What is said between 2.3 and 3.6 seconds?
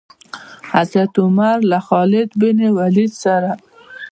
بن ولید سره.